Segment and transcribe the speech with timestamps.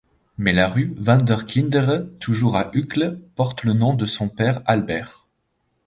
[0.39, 5.27] Mais la rue Vanderkindere, toujours à Uccle, porte le nom de son père Albert.